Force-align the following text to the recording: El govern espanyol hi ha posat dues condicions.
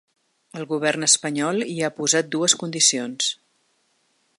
El 0.59 0.63
govern 0.71 1.05
espanyol 1.07 1.67
hi 1.75 1.77
ha 1.89 1.93
posat 2.01 2.33
dues 2.37 2.57
condicions. 2.65 3.31